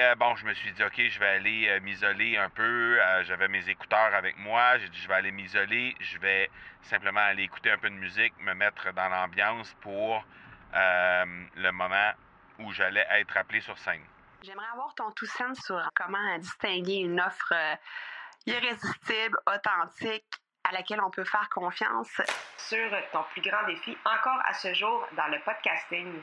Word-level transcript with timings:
euh, 0.00 0.14
bon, 0.14 0.34
je 0.36 0.44
me 0.46 0.54
suis 0.54 0.72
dit, 0.72 0.82
OK, 0.84 0.94
je 0.96 1.18
vais 1.18 1.28
aller 1.28 1.68
euh, 1.68 1.80
m'isoler 1.80 2.36
un 2.36 2.50
peu. 2.50 2.98
Euh, 3.00 3.24
J'avais 3.24 3.48
mes 3.48 3.68
écouteurs 3.68 4.14
avec 4.14 4.36
moi. 4.38 4.78
J'ai 4.78 4.88
dit, 4.88 4.98
je 4.98 5.08
vais 5.08 5.14
aller 5.14 5.30
m'isoler. 5.30 5.94
Je 6.00 6.18
vais 6.18 6.50
simplement 6.82 7.20
aller 7.20 7.44
écouter 7.44 7.70
un 7.70 7.78
peu 7.78 7.88
de 7.90 7.94
musique, 7.94 8.32
me 8.40 8.54
mettre 8.54 8.92
dans 8.92 9.08
l'ambiance 9.08 9.74
pour 9.80 10.24
le 10.72 11.70
moment 11.72 12.12
où 12.60 12.72
j'allais 12.72 13.06
être 13.10 13.36
appelé 13.36 13.60
sur 13.60 13.76
scène. 13.78 14.02
J'aimerais 14.42 14.68
avoir 14.72 14.94
ton 14.94 15.10
tout 15.10 15.26
sens 15.26 15.58
sur 15.64 15.80
comment 15.96 16.38
distinguer 16.38 16.98
une 16.98 17.20
offre 17.20 17.52
irrésistible, 18.46 19.36
authentique, 19.46 20.24
à 20.62 20.72
laquelle 20.72 21.00
on 21.02 21.10
peut 21.10 21.24
faire 21.24 21.48
confiance. 21.50 22.20
sur 22.56 22.90
ton 23.12 23.24
plus 23.32 23.42
grand 23.42 23.66
défi 23.66 23.96
encore 24.04 24.40
à 24.44 24.54
ce 24.54 24.72
jour 24.74 25.06
dans 25.16 25.26
le 25.26 25.40
podcasting. 25.40 26.22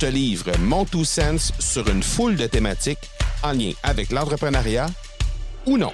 je 0.00 0.06
te 0.06 0.12
livre 0.12 0.52
mon 0.60 0.84
Two 0.84 1.04
Sense 1.04 1.52
sur 1.58 1.88
une 1.88 2.02
foule 2.04 2.36
de 2.36 2.46
thématiques 2.46 3.10
en 3.42 3.50
lien 3.52 3.72
avec 3.82 4.10
l'entrepreneuriat 4.12 4.86
ou 5.66 5.76
non. 5.76 5.92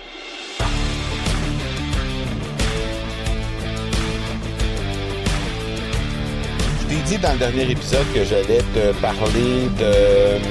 Je 6.80 6.87
t'ai 6.88 7.02
dit 7.02 7.18
dans 7.18 7.32
le 7.32 7.38
dernier 7.38 7.70
épisode 7.70 8.06
que 8.14 8.24
j'allais 8.24 8.62
te 8.74 8.92
parler 9.01 9.68
de 9.79 10.36
hum, 10.36 10.42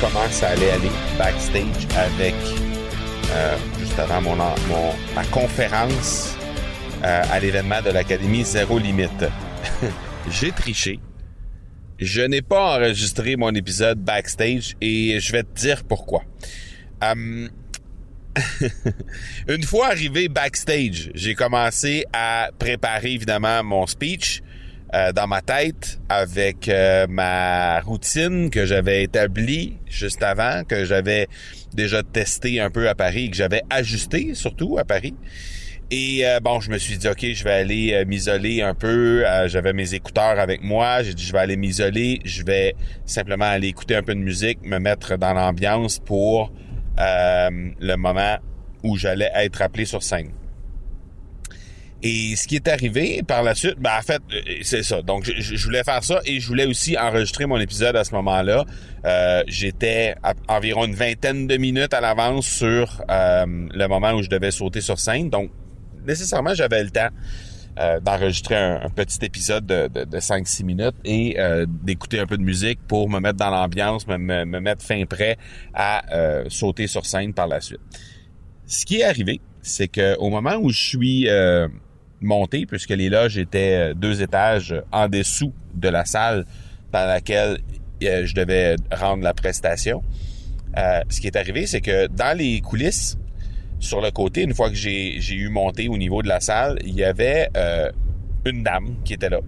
comment 0.00 0.28
ça 0.30 0.48
allait 0.48 0.70
aller 0.70 0.90
backstage 1.18 1.86
avec 1.96 2.34
euh, 3.32 3.56
juste 3.78 3.98
avant 3.98 4.20
mon- 4.20 4.36
ma 5.14 5.24
conférence 5.30 6.34
euh, 7.04 7.22
à 7.30 7.40
l'événement 7.40 7.80
de 7.82 7.90
l'Académie 7.90 8.44
Zéro 8.44 8.78
Limite. 8.78 9.24
J'ai 10.30 10.52
triché. 10.52 10.98
Je 11.98 12.22
n'ai 12.22 12.42
pas 12.42 12.76
enregistré 12.76 13.34
mon 13.34 13.52
épisode 13.54 13.98
backstage 13.98 14.76
et 14.80 15.18
je 15.18 15.32
vais 15.32 15.42
te 15.42 15.52
dire 15.58 15.82
pourquoi. 15.82 16.22
Hum, 17.02 17.48
une 19.48 19.64
fois 19.64 19.88
arrivé 19.88 20.28
backstage, 20.28 21.10
j'ai 21.14 21.34
commencé 21.34 22.04
à 22.12 22.50
préparer 22.56 23.12
évidemment 23.12 23.64
mon 23.64 23.86
speech 23.88 24.42
euh, 24.94 25.12
dans 25.12 25.26
ma 25.26 25.42
tête 25.42 25.98
avec 26.08 26.68
euh, 26.68 27.06
ma 27.08 27.80
routine 27.80 28.48
que 28.48 28.64
j'avais 28.64 29.02
établie 29.02 29.76
juste 29.86 30.22
avant, 30.22 30.62
que 30.64 30.84
j'avais 30.84 31.26
déjà 31.74 32.04
testé 32.04 32.60
un 32.60 32.70
peu 32.70 32.88
à 32.88 32.94
Paris 32.94 33.30
que 33.30 33.36
j'avais 33.36 33.62
ajusté 33.70 34.34
surtout 34.34 34.78
à 34.78 34.84
Paris. 34.84 35.14
Et 35.90 36.26
euh, 36.26 36.38
bon, 36.40 36.60
je 36.60 36.70
me 36.70 36.76
suis 36.76 36.98
dit, 36.98 37.08
OK, 37.08 37.24
je 37.24 37.44
vais 37.44 37.52
aller 37.52 37.94
euh, 37.94 38.04
m'isoler 38.04 38.60
un 38.60 38.74
peu. 38.74 39.26
Euh, 39.26 39.48
J'avais 39.48 39.72
mes 39.72 39.94
écouteurs 39.94 40.38
avec 40.38 40.62
moi. 40.62 41.02
J'ai 41.02 41.14
dit, 41.14 41.24
je 41.24 41.32
vais 41.32 41.38
aller 41.38 41.56
m'isoler. 41.56 42.20
Je 42.26 42.42
vais 42.42 42.74
simplement 43.06 43.46
aller 43.46 43.68
écouter 43.68 43.96
un 43.96 44.02
peu 44.02 44.14
de 44.14 44.20
musique, 44.20 44.58
me 44.62 44.78
mettre 44.78 45.16
dans 45.16 45.32
l'ambiance 45.32 45.98
pour 45.98 46.52
euh, 46.98 47.48
le 47.80 47.96
moment 47.96 48.36
où 48.82 48.98
j'allais 48.98 49.30
être 49.34 49.62
appelé 49.62 49.86
sur 49.86 50.02
scène. 50.02 50.30
Et 52.00 52.36
ce 52.36 52.46
qui 52.46 52.54
est 52.56 52.68
arrivé 52.68 53.22
par 53.26 53.42
la 53.42 53.56
suite, 53.56 53.74
ben 53.80 53.90
en 53.98 54.02
fait, 54.02 54.22
c'est 54.62 54.84
ça. 54.84 55.02
Donc, 55.02 55.24
je, 55.24 55.32
je 55.40 55.64
voulais 55.64 55.82
faire 55.82 56.04
ça 56.04 56.20
et 56.26 56.38
je 56.38 56.46
voulais 56.46 56.66
aussi 56.66 56.96
enregistrer 56.96 57.46
mon 57.46 57.58
épisode 57.58 57.96
à 57.96 58.04
ce 58.04 58.14
moment-là. 58.14 58.64
Euh, 59.04 59.42
J'étais 59.48 60.14
environ 60.48 60.84
une 60.84 60.94
vingtaine 60.94 61.48
de 61.48 61.56
minutes 61.56 61.94
à 61.94 62.00
l'avance 62.00 62.46
sur 62.46 63.02
euh, 63.10 63.44
le 63.46 63.86
moment 63.88 64.12
où 64.12 64.22
je 64.22 64.28
devais 64.28 64.52
sauter 64.52 64.80
sur 64.80 65.00
scène. 65.00 65.28
Donc, 65.28 65.50
nécessairement, 66.08 66.54
j'avais 66.54 66.82
le 66.82 66.90
temps 66.90 67.10
euh, 67.78 68.00
d'enregistrer 68.00 68.56
un, 68.56 68.90
petit 68.90 69.24
épisode 69.24 69.64
de, 69.64 69.86
de, 69.86 70.02
de 70.04 70.18
5-6 70.18 70.64
minutes 70.64 70.96
et 71.04 71.38
euh, 71.38 71.64
d'écouter 71.68 72.18
un 72.18 72.26
peu 72.26 72.36
de 72.36 72.42
musique 72.42 72.80
pour 72.88 73.08
me 73.08 73.20
mettre 73.20 73.36
dans 73.36 73.50
l'ambiance, 73.50 74.04
me, 74.08 74.16
me, 74.16 74.44
me 74.44 74.58
mettre 74.58 74.82
fin 74.82 75.04
prêt 75.04 75.36
à 75.74 76.02
euh, 76.12 76.44
sauter 76.48 76.88
sur 76.88 77.06
scène 77.06 77.32
par 77.34 77.46
la 77.46 77.60
suite. 77.60 77.78
Ce 78.66 78.84
qui 78.84 78.96
est 78.96 79.04
arrivé, 79.04 79.40
c'est 79.62 79.86
que 79.86 80.16
au 80.18 80.28
moment 80.28 80.56
où 80.60 80.70
je 80.70 80.88
suis 80.88 81.28
monté, 82.20 82.66
puisque 82.66 82.90
les 82.90 83.08
loges 83.08 83.38
étaient 83.38 83.94
deux 83.94 84.22
étages 84.22 84.74
en 84.90 85.08
dessous 85.08 85.52
de 85.74 85.88
la 85.88 86.04
salle 86.04 86.46
dans 86.92 87.06
laquelle 87.06 87.58
je 88.00 88.34
devais 88.34 88.74
rendre 88.92 89.22
la 89.22 89.34
prestation, 89.34 90.02
ce 90.76 91.20
qui 91.20 91.28
est 91.28 91.36
arrivé, 91.36 91.66
c'est 91.66 91.80
que 91.80 92.08
dans 92.08 92.36
les 92.36 92.60
coulisses, 92.60 93.16
sur 93.80 94.00
le 94.00 94.10
côté, 94.10 94.42
une 94.42 94.54
fois 94.54 94.70
que 94.70 94.76
j'ai 94.76 95.34
eu 95.34 95.48
monté 95.48 95.88
au 95.88 95.96
niveau 95.96 96.22
de 96.22 96.28
la 96.28 96.40
salle, 96.40 96.78
il 96.84 96.94
y 96.94 97.04
avait 97.04 97.48
euh, 97.56 97.90
une 98.44 98.62
dame 98.62 98.96
qui 99.04 99.14
était 99.14 99.30
là. 99.30 99.40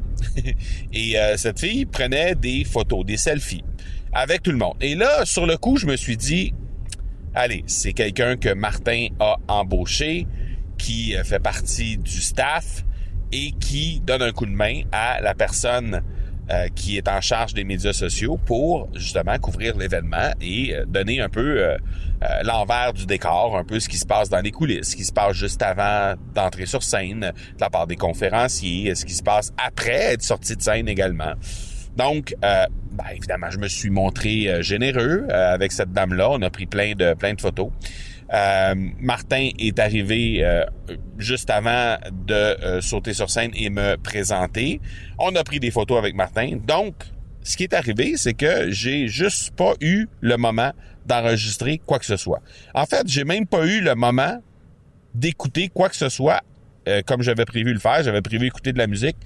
Et 0.92 1.18
euh, 1.18 1.36
cette 1.36 1.58
fille 1.58 1.86
prenait 1.86 2.34
des 2.34 2.64
photos, 2.64 3.04
des 3.04 3.16
selfies 3.16 3.64
avec 4.12 4.42
tout 4.42 4.50
le 4.50 4.58
monde. 4.58 4.74
Et 4.80 4.94
là, 4.94 5.24
sur 5.24 5.46
le 5.46 5.56
coup, 5.56 5.76
je 5.76 5.86
me 5.86 5.96
suis 5.96 6.16
dit, 6.16 6.52
allez, 7.34 7.64
c'est 7.66 7.92
quelqu'un 7.92 8.36
que 8.36 8.52
Martin 8.52 9.08
a 9.18 9.36
embauché, 9.48 10.26
qui 10.78 11.14
euh, 11.16 11.24
fait 11.24 11.40
partie 11.40 11.98
du 11.98 12.20
staff 12.20 12.84
et 13.32 13.52
qui 13.52 14.00
donne 14.00 14.22
un 14.22 14.32
coup 14.32 14.46
de 14.46 14.50
main 14.50 14.82
à 14.92 15.20
la 15.20 15.34
personne 15.34 16.02
euh, 16.50 16.68
qui 16.74 16.96
est 16.96 17.08
en 17.08 17.20
charge 17.20 17.54
des 17.54 17.64
médias 17.64 17.92
sociaux 17.92 18.38
pour 18.44 18.88
justement 18.94 19.38
couvrir 19.38 19.76
l'événement 19.76 20.32
et 20.40 20.74
euh, 20.74 20.84
donner 20.84 21.20
un 21.20 21.28
peu 21.28 21.60
euh, 21.60 21.76
euh, 22.22 22.26
l'envers 22.42 22.92
du 22.92 23.06
décor, 23.06 23.56
un 23.56 23.64
peu 23.64 23.78
ce 23.78 23.88
qui 23.88 23.98
se 23.98 24.06
passe 24.06 24.28
dans 24.28 24.40
les 24.40 24.50
coulisses, 24.50 24.90
ce 24.90 24.96
qui 24.96 25.04
se 25.04 25.12
passe 25.12 25.34
juste 25.34 25.62
avant 25.62 26.14
d'entrer 26.34 26.66
sur 26.66 26.82
scène 26.82 27.20
de 27.20 27.60
la 27.60 27.70
part 27.70 27.86
des 27.86 27.96
conférenciers, 27.96 28.94
ce 28.94 29.04
qui 29.04 29.14
se 29.14 29.22
passe 29.22 29.52
après 29.64 30.14
être 30.14 30.22
sorti 30.22 30.56
de 30.56 30.62
scène 30.62 30.88
également. 30.88 31.34
Donc, 31.96 32.34
euh, 32.44 32.66
ben, 32.92 33.04
évidemment, 33.14 33.50
je 33.50 33.58
me 33.58 33.68
suis 33.68 33.90
montré 33.90 34.62
généreux 34.62 35.26
avec 35.30 35.72
cette 35.72 35.92
dame-là. 35.92 36.30
On 36.30 36.42
a 36.42 36.50
pris 36.50 36.66
plein 36.66 36.94
de 36.94 37.14
plein 37.14 37.34
de 37.34 37.40
photos. 37.40 37.68
Euh, 38.32 38.74
Martin 39.00 39.50
est 39.58 39.78
arrivé 39.78 40.44
euh, 40.44 40.64
juste 41.18 41.50
avant 41.50 41.96
de 42.12 42.34
euh, 42.34 42.80
sauter 42.80 43.12
sur 43.12 43.30
scène 43.30 43.50
et 43.54 43.70
me 43.70 43.96
présenter. 43.96 44.80
On 45.18 45.34
a 45.34 45.44
pris 45.44 45.60
des 45.60 45.70
photos 45.70 45.98
avec 45.98 46.14
Martin. 46.14 46.58
Donc, 46.64 46.94
ce 47.42 47.56
qui 47.56 47.64
est 47.64 47.74
arrivé, 47.74 48.14
c'est 48.16 48.34
que 48.34 48.70
j'ai 48.70 49.08
juste 49.08 49.50
pas 49.56 49.74
eu 49.80 50.06
le 50.20 50.36
moment 50.36 50.72
d'enregistrer 51.06 51.80
quoi 51.84 51.98
que 51.98 52.06
ce 52.06 52.16
soit. 52.16 52.40
En 52.74 52.86
fait, 52.86 53.06
j'ai 53.06 53.24
même 53.24 53.46
pas 53.46 53.66
eu 53.66 53.80
le 53.80 53.94
moment 53.94 54.40
d'écouter 55.14 55.68
quoi 55.68 55.88
que 55.88 55.96
ce 55.96 56.08
soit 56.08 56.42
euh, 56.88 57.02
comme 57.06 57.22
j'avais 57.22 57.44
prévu 57.44 57.72
le 57.72 57.78
faire. 57.78 58.02
J'avais 58.02 58.22
prévu 58.22 58.46
écouter 58.46 58.72
de 58.72 58.78
la 58.78 58.86
musique. 58.86 59.16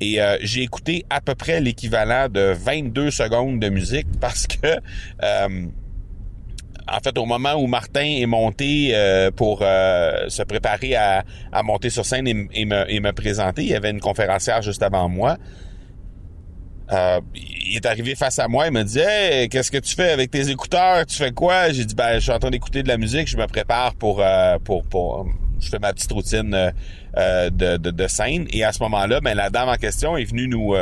Et 0.00 0.20
euh, 0.20 0.36
j'ai 0.42 0.62
écouté 0.62 1.06
à 1.08 1.20
peu 1.20 1.34
près 1.34 1.60
l'équivalent 1.60 2.28
de 2.28 2.52
22 2.52 3.10
secondes 3.10 3.60
de 3.60 3.68
musique 3.68 4.08
parce 4.20 4.46
que 4.46 4.66
euh, 5.22 5.66
en 6.88 7.00
fait, 7.00 7.18
au 7.18 7.26
moment 7.26 7.54
où 7.54 7.66
Martin 7.66 8.04
est 8.04 8.26
monté 8.26 8.90
euh, 8.92 9.30
pour 9.30 9.60
euh, 9.62 10.28
se 10.28 10.42
préparer 10.42 10.94
à, 10.94 11.24
monter 11.64 11.90
sur 11.90 12.04
scène 12.04 12.28
et, 12.28 12.48
et, 12.52 12.64
me, 12.64 12.84
et, 12.88 13.12
présenter, 13.12 13.62
il 13.62 13.68
y 13.68 13.74
avait 13.74 13.90
une 13.90 14.00
conférencière 14.00 14.62
juste 14.62 14.82
avant 14.82 15.08
moi. 15.08 15.36
Euh, 16.92 17.20
il 17.34 17.74
est 17.76 17.86
arrivé 17.86 18.14
face 18.14 18.38
à 18.38 18.46
moi, 18.46 18.68
il 18.68 18.72
me 18.72 18.84
dit 18.84 19.00
hey, 19.00 19.48
qu'est-ce 19.48 19.72
que 19.72 19.78
tu 19.78 19.96
fais 19.96 20.10
avec 20.10 20.30
tes 20.30 20.48
écouteurs? 20.48 21.04
Tu 21.06 21.16
fais 21.16 21.32
quoi 21.32 21.72
J'ai 21.72 21.84
dit 21.84 21.96
ben 21.96 22.14
je 22.14 22.20
suis 22.20 22.30
en 22.30 22.38
train 22.38 22.50
d'écouter 22.50 22.84
de 22.84 22.88
la 22.88 22.96
musique, 22.96 23.26
je 23.26 23.36
me 23.36 23.46
prépare 23.48 23.96
pour 23.96 24.22
pour 24.64 25.26
je 25.58 25.68
fais 25.68 25.80
ma 25.80 25.92
petite 25.92 26.12
routine 26.12 26.72
de, 27.16 27.76
de, 27.76 28.06
scène 28.06 28.46
et 28.50 28.62
à 28.62 28.72
ce 28.72 28.80
moment-là, 28.84 29.20
ben 29.20 29.34
la 29.34 29.50
dame 29.50 29.68
en 29.68 29.74
question 29.74 30.16
est 30.16 30.26
venue 30.26 30.46
nous 30.46 30.76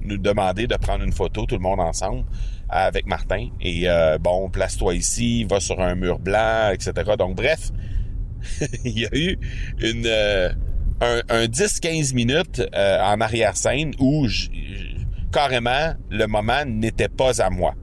nous 0.00 0.16
demander 0.16 0.66
de 0.66 0.76
prendre 0.76 1.04
une 1.04 1.12
photo 1.12 1.44
tout 1.44 1.56
le 1.56 1.60
monde 1.60 1.80
ensemble 1.80 2.24
avec 2.70 3.06
Martin. 3.06 3.48
Et 3.60 3.88
euh, 3.88 4.18
bon, 4.18 4.48
place-toi 4.48 4.94
ici, 4.94 5.44
va 5.44 5.60
sur 5.60 5.80
un 5.80 5.94
mur 5.94 6.18
blanc, 6.18 6.70
etc. 6.72 6.92
Donc 7.18 7.36
bref, 7.36 7.70
il 8.84 8.98
y 8.98 9.06
a 9.06 9.10
eu 9.12 9.38
une 9.80 10.06
euh, 10.06 10.50
un, 11.00 11.20
un 11.28 11.44
10-15 11.46 12.14
minutes 12.14 12.62
euh, 12.74 13.02
en 13.02 13.20
arrière-scène 13.20 13.92
où 13.98 14.26
carrément 15.32 15.94
le 16.10 16.26
moment 16.26 16.64
n'était 16.66 17.08
pas 17.08 17.40
à 17.42 17.50
moi. 17.50 17.74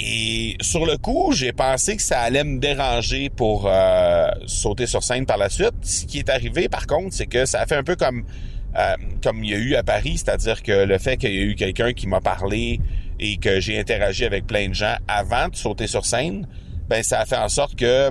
Et 0.00 0.56
sur 0.60 0.86
le 0.86 0.96
coup, 0.96 1.32
j'ai 1.32 1.52
pensé 1.52 1.96
que 1.96 2.02
ça 2.02 2.20
allait 2.20 2.44
me 2.44 2.60
déranger 2.60 3.30
pour 3.30 3.66
euh, 3.66 4.28
sauter 4.46 4.86
sur 4.86 5.02
scène 5.02 5.26
par 5.26 5.38
la 5.38 5.48
suite. 5.48 5.74
Ce 5.82 6.06
qui 6.06 6.20
est 6.20 6.28
arrivé, 6.28 6.68
par 6.68 6.86
contre, 6.86 7.12
c'est 7.12 7.26
que 7.26 7.46
ça 7.46 7.62
a 7.62 7.66
fait 7.66 7.74
un 7.74 7.82
peu 7.82 7.96
comme 7.96 8.24
euh, 8.76 8.94
comme 9.24 9.42
il 9.42 9.50
y 9.50 9.54
a 9.54 9.58
eu 9.58 9.74
à 9.74 9.82
Paris, 9.82 10.18
c'est-à-dire 10.18 10.62
que 10.62 10.84
le 10.84 10.98
fait 10.98 11.16
qu'il 11.16 11.34
y 11.34 11.38
a 11.38 11.42
eu 11.42 11.56
quelqu'un 11.56 11.92
qui 11.92 12.06
m'a 12.06 12.20
parlé 12.20 12.80
et 13.20 13.36
que 13.38 13.60
j'ai 13.60 13.78
interagi 13.78 14.24
avec 14.24 14.46
plein 14.46 14.68
de 14.68 14.74
gens 14.74 14.96
avant 15.06 15.48
de 15.48 15.56
sauter 15.56 15.86
sur 15.86 16.04
scène, 16.04 16.46
ben 16.88 17.02
ça 17.02 17.20
a 17.20 17.26
fait 17.26 17.36
en 17.36 17.48
sorte 17.48 17.74
que 17.74 18.10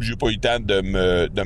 j'ai 0.00 0.16
pas 0.16 0.28
eu 0.28 0.34
le 0.34 0.40
temps 0.40 0.60
de 0.60 0.80
me, 0.80 1.28
de, 1.28 1.44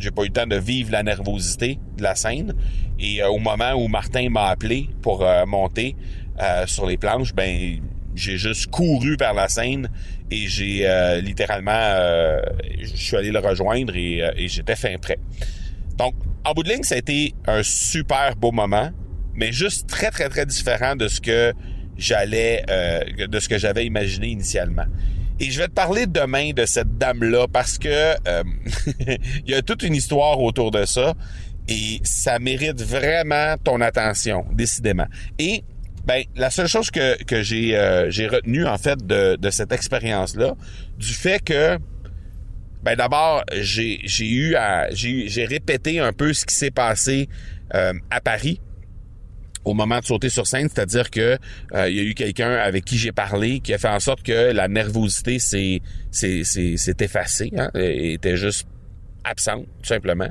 j'ai 0.00 0.10
pas 0.10 0.22
eu 0.22 0.26
le 0.26 0.32
temps 0.32 0.46
de 0.46 0.56
vivre 0.56 0.92
la 0.92 1.02
nervosité 1.02 1.78
de 1.96 2.02
la 2.02 2.14
scène. 2.14 2.54
Et 2.98 3.22
euh, 3.22 3.28
au 3.28 3.38
moment 3.38 3.72
où 3.72 3.88
Martin 3.88 4.28
m'a 4.30 4.46
appelé 4.48 4.88
pour 5.02 5.24
euh, 5.24 5.46
monter 5.46 5.96
euh, 6.40 6.66
sur 6.66 6.86
les 6.86 6.96
planches, 6.96 7.34
ben 7.34 7.80
j'ai 8.14 8.36
juste 8.36 8.68
couru 8.68 9.16
vers 9.18 9.34
la 9.34 9.48
scène 9.48 9.88
et 10.30 10.48
j'ai 10.48 10.88
littéralement, 11.22 11.70
je 12.80 12.96
suis 12.96 13.16
allé 13.16 13.30
le 13.30 13.38
rejoindre 13.38 13.94
et, 13.94 14.22
et 14.36 14.48
j'étais 14.48 14.74
fin 14.74 14.96
prêt. 14.98 15.20
Donc, 15.96 16.14
en 16.44 16.52
bout 16.52 16.64
de 16.64 16.70
ligne, 16.70 16.82
ça 16.82 16.96
a 16.96 16.98
été 16.98 17.32
un 17.46 17.62
super 17.62 18.34
beau 18.34 18.50
moment, 18.50 18.90
mais 19.34 19.52
juste 19.52 19.88
très 19.88 20.10
très 20.10 20.28
très 20.28 20.46
différent 20.46 20.96
de 20.96 21.06
ce 21.06 21.20
que 21.20 21.52
j'allais, 21.98 22.64
de 23.18 23.40
ce 23.40 23.48
que 23.48 23.58
j'avais 23.58 23.84
imaginé 23.84 24.28
initialement. 24.28 24.86
Et 25.40 25.50
je 25.50 25.58
vais 25.58 25.68
te 25.68 25.72
parler 25.72 26.06
demain 26.06 26.50
de 26.50 26.66
cette 26.66 26.98
dame-là 26.98 27.46
parce 27.46 27.78
que 27.78 27.88
euh, 27.88 28.42
il 29.46 29.50
y 29.50 29.54
a 29.54 29.62
toute 29.62 29.84
une 29.84 29.94
histoire 29.94 30.40
autour 30.40 30.72
de 30.72 30.84
ça 30.84 31.14
et 31.68 32.00
ça 32.02 32.38
mérite 32.40 32.82
vraiment 32.82 33.54
ton 33.62 33.80
attention, 33.80 34.44
décidément. 34.52 35.06
Et 35.38 35.62
ben 36.04 36.24
la 36.34 36.50
seule 36.50 36.66
chose 36.66 36.90
que, 36.90 37.22
que 37.22 37.42
j'ai 37.42 37.76
euh, 37.76 38.10
j'ai 38.10 38.26
retenu 38.26 38.66
en 38.66 38.78
fait 38.78 39.06
de, 39.06 39.36
de 39.36 39.50
cette 39.50 39.70
expérience-là, 39.70 40.56
du 40.96 41.12
fait 41.12 41.44
que 41.44 41.78
ben 42.82 42.96
d'abord 42.96 43.44
j'ai 43.52 44.00
j'ai 44.04 44.28
eu 44.28 44.56
j'ai 44.92 45.44
répété 45.44 46.00
un 46.00 46.12
peu 46.12 46.32
ce 46.32 46.46
qui 46.46 46.54
s'est 46.54 46.70
passé 46.72 47.28
euh, 47.74 47.92
à 48.10 48.20
Paris 48.20 48.60
au 49.68 49.74
moment 49.74 50.00
de 50.00 50.04
sauter 50.04 50.28
sur 50.28 50.46
scène, 50.46 50.68
c'est-à-dire 50.72 51.10
que 51.10 51.38
euh, 51.74 51.88
il 51.88 51.96
y 51.96 52.00
a 52.00 52.02
eu 52.02 52.14
quelqu'un 52.14 52.52
avec 52.52 52.84
qui 52.84 52.98
j'ai 52.98 53.12
parlé 53.12 53.60
qui 53.60 53.74
a 53.74 53.78
fait 53.78 53.88
en 53.88 54.00
sorte 54.00 54.22
que 54.22 54.52
la 54.52 54.68
nervosité 54.68 55.38
s'est 55.38 55.80
s'est 56.10 56.96
effacée, 57.00 57.52
hein, 57.56 57.70
était 57.74 58.36
juste 58.36 58.66
absente 59.24 59.66
tout 59.82 59.88
simplement. 59.88 60.28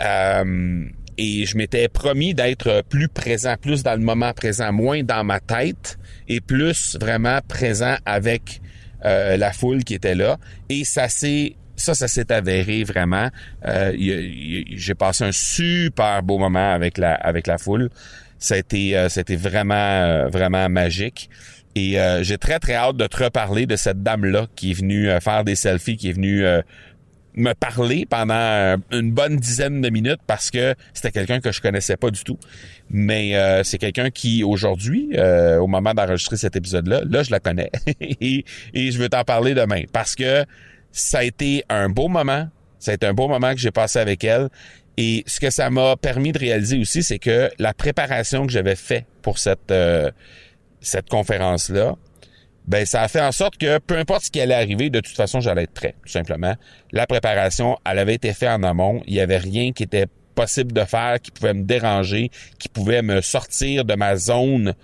Euh, 0.00 0.84
et 1.18 1.44
je 1.44 1.56
m'étais 1.56 1.88
promis 1.88 2.34
d'être 2.34 2.82
plus 2.88 3.08
présent, 3.08 3.56
plus 3.60 3.82
dans 3.82 3.94
le 3.94 4.04
moment 4.04 4.32
présent, 4.32 4.72
moins 4.72 5.02
dans 5.02 5.24
ma 5.24 5.40
tête 5.40 5.98
et 6.28 6.40
plus 6.40 6.96
vraiment 6.98 7.40
présent 7.46 7.96
avec 8.06 8.60
euh, 9.04 9.36
la 9.36 9.52
foule 9.52 9.84
qui 9.84 9.94
était 9.94 10.14
là. 10.14 10.38
Et 10.68 10.84
ça 10.84 11.08
s'est 11.08 11.56
ça, 11.76 11.94
ça 11.94 12.06
s'est 12.06 12.30
avéré 12.30 12.84
vraiment. 12.84 13.28
Euh, 13.66 13.92
j'ai 13.96 14.94
passé 14.94 15.24
un 15.24 15.32
super 15.32 16.22
beau 16.22 16.38
moment 16.38 16.72
avec 16.72 16.98
la 16.98 17.14
avec 17.14 17.46
la 17.46 17.58
foule. 17.58 17.90
Ça 18.42 18.56
a 18.56 18.58
été, 18.58 18.98
euh, 18.98 19.08
vraiment, 19.38 19.74
euh, 19.74 20.28
vraiment 20.28 20.68
magique. 20.68 21.30
Et 21.76 21.98
euh, 21.98 22.24
j'ai 22.24 22.38
très, 22.38 22.58
très 22.58 22.74
hâte 22.74 22.96
de 22.96 23.06
te 23.06 23.22
reparler 23.22 23.66
de 23.66 23.76
cette 23.76 24.02
dame-là 24.02 24.48
qui 24.56 24.72
est 24.72 24.74
venue 24.74 25.08
faire 25.20 25.44
des 25.44 25.54
selfies, 25.54 25.96
qui 25.96 26.10
est 26.10 26.12
venue 26.12 26.44
me 27.34 27.54
parler 27.54 28.04
pendant 28.04 28.76
une 28.90 29.12
bonne 29.12 29.36
dizaine 29.36 29.80
de 29.80 29.88
minutes 29.88 30.20
parce 30.26 30.50
que 30.50 30.74
c'était 30.92 31.12
quelqu'un 31.12 31.40
que 31.40 31.50
je 31.50 31.62
connaissais 31.62 31.96
pas 31.96 32.10
du 32.10 32.24
tout. 32.24 32.38
Mais 32.90 33.32
c'est 33.64 33.78
quelqu'un 33.78 34.10
qui, 34.10 34.44
aujourd'hui, 34.44 35.18
au 35.18 35.66
moment 35.66 35.94
d'enregistrer 35.94 36.36
cet 36.36 36.56
épisode-là, 36.56 37.02
là, 37.08 37.22
je 37.22 37.30
la 37.30 37.40
connais. 37.40 37.70
et, 38.00 38.44
et 38.74 38.90
je 38.90 38.98
veux 38.98 39.08
t'en 39.08 39.24
parler 39.24 39.54
demain 39.54 39.84
parce 39.94 40.14
que 40.14 40.44
ça 40.90 41.20
a 41.20 41.24
été 41.24 41.64
un 41.70 41.88
beau 41.88 42.08
moment. 42.08 42.48
Ça 42.78 42.90
a 42.90 42.94
été 42.94 43.06
un 43.06 43.14
beau 43.14 43.28
moment 43.28 43.52
que 43.52 43.60
j'ai 43.60 43.70
passé 43.70 43.98
avec 43.98 44.24
elle. 44.24 44.50
Et 44.96 45.24
ce 45.26 45.40
que 45.40 45.50
ça 45.50 45.70
m'a 45.70 45.96
permis 45.96 46.32
de 46.32 46.38
réaliser 46.38 46.78
aussi, 46.78 47.02
c'est 47.02 47.18
que 47.18 47.50
la 47.58 47.72
préparation 47.72 48.46
que 48.46 48.52
j'avais 48.52 48.76
fait 48.76 49.06
pour 49.22 49.38
cette 49.38 49.70
euh, 49.70 50.10
cette 50.80 51.08
conférence-là, 51.08 51.96
ben 52.66 52.84
ça 52.86 53.02
a 53.02 53.08
fait 53.08 53.20
en 53.20 53.32
sorte 53.32 53.56
que 53.56 53.78
peu 53.78 53.96
importe 53.96 54.26
ce 54.26 54.30
qui 54.30 54.40
allait 54.40 54.54
arriver, 54.54 54.90
de 54.90 55.00
toute 55.00 55.16
façon, 55.16 55.40
j'allais 55.40 55.64
être 55.64 55.72
prêt, 55.72 55.94
tout 56.04 56.12
simplement. 56.12 56.54
La 56.92 57.06
préparation, 57.06 57.76
elle 57.88 57.98
avait 57.98 58.14
été 58.14 58.32
faite 58.32 58.50
en 58.50 58.62
amont. 58.62 59.02
Il 59.06 59.14
y 59.14 59.20
avait 59.20 59.38
rien 59.38 59.72
qui 59.72 59.82
était 59.82 60.06
possible 60.34 60.72
de 60.72 60.84
faire, 60.84 61.20
qui 61.20 61.30
pouvait 61.30 61.54
me 61.54 61.64
déranger, 61.64 62.30
qui 62.58 62.68
pouvait 62.68 63.02
me 63.02 63.20
sortir 63.20 63.84
de 63.84 63.94
ma 63.94 64.16
zone 64.16 64.74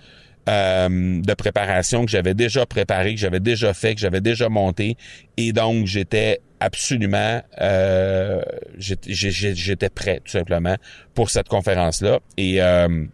euh, 0.47 1.21
de 1.21 1.33
préparation 1.33 2.05
que 2.05 2.11
j'avais 2.11 2.33
déjà 2.33 2.65
préparé, 2.65 3.13
que 3.13 3.19
j'avais 3.19 3.39
déjà 3.39 3.73
fait, 3.73 3.95
que 3.95 4.01
j'avais 4.01 4.21
déjà 4.21 4.49
monté. 4.49 4.97
Et 5.37 5.53
donc, 5.53 5.85
j'étais 5.85 6.41
absolument, 6.59 7.41
euh, 7.61 8.41
j'étais 8.77 9.89
prêt 9.89 10.21
tout 10.23 10.31
simplement 10.31 10.75
pour 11.13 11.29
cette 11.29 11.47
conférence-là. 11.47 12.19
Et 12.37 12.61
euh, 12.61 13.05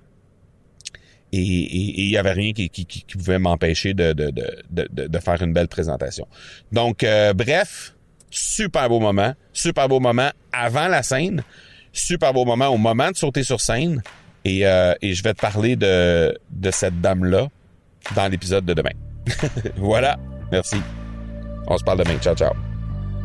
et 1.31 1.37
il 1.37 2.09
y 2.09 2.17
avait 2.17 2.31
rien 2.31 2.53
qui, 2.53 2.69
qui, 2.69 2.85
qui 2.85 3.03
pouvait 3.17 3.39
m'empêcher 3.39 3.93
de, 3.93 4.13
de, 4.13 4.31
de, 4.31 4.87
de, 4.89 5.19
faire 5.19 5.41
une 5.41 5.53
belle 5.53 5.67
présentation. 5.67 6.27
Donc, 6.71 7.03
euh, 7.03 7.33
bref, 7.33 7.93
super 8.29 8.87
beau 8.87 8.99
moment, 8.99 9.33
super 9.51 9.89
beau 9.89 9.99
moment 9.99 10.29
avant 10.53 10.87
la 10.87 11.03
scène, 11.03 11.43
super 11.91 12.31
beau 12.31 12.45
moment 12.45 12.67
au 12.67 12.77
moment 12.77 13.11
de 13.11 13.17
sauter 13.17 13.43
sur 13.43 13.59
scène. 13.59 14.01
Et, 14.45 14.65
euh, 14.65 14.93
et 15.01 15.13
je 15.13 15.23
vais 15.23 15.33
te 15.33 15.41
parler 15.41 15.75
de, 15.75 16.37
de 16.51 16.71
cette 16.71 17.01
dame-là 17.01 17.47
dans 18.15 18.27
l'épisode 18.27 18.63
de 18.65 18.73
demain. 18.73 18.91
voilà, 19.75 20.17
merci. 20.51 20.77
On 21.67 21.77
se 21.77 21.83
parle 21.83 22.03
demain. 22.03 22.17
Ciao, 22.19 22.35
ciao. 22.35 22.74